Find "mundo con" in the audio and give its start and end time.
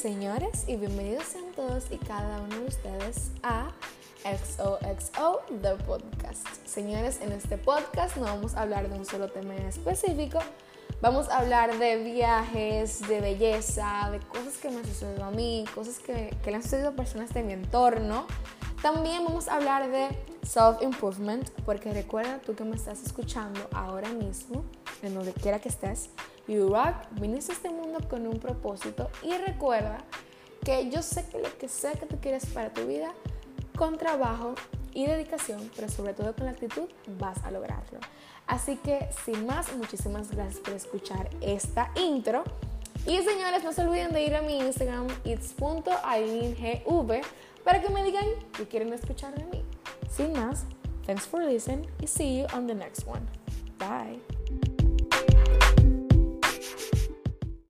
27.70-28.26